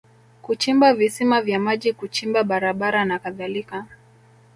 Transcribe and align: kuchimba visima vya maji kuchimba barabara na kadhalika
kuchimba 0.41 0.93
visima 0.93 1.41
vya 1.41 1.59
maji 1.59 1.93
kuchimba 1.93 2.43
barabara 2.43 3.05
na 3.05 3.19
kadhalika 3.19 3.85